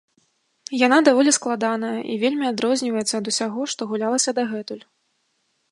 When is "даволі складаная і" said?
1.07-2.15